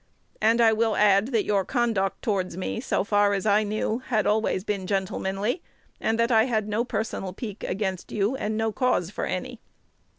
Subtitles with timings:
[0.41, 4.25] And I will add, that your conduct towards me, so far as I knew, had
[4.25, 5.61] always been gentlemanly,
[5.99, 9.61] and that I had no personal pique against you, and no cause for any."